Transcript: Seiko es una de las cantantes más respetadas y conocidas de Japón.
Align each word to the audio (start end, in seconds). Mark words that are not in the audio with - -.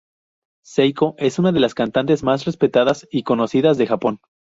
Seiko 0.65 1.13
es 1.19 1.37
una 1.37 1.51
de 1.51 1.59
las 1.59 1.75
cantantes 1.75 2.23
más 2.23 2.45
respetadas 2.45 3.07
y 3.11 3.21
conocidas 3.21 3.77
de 3.77 3.85
Japón. 3.85 4.19